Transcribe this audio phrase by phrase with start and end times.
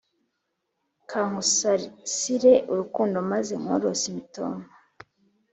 [1.09, 4.63] ka nkusasire urukundo maze nkorose imitoma